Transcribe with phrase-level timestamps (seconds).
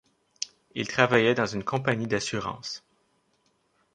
[0.73, 2.83] Il travaillait dans une compagnie d'assurance.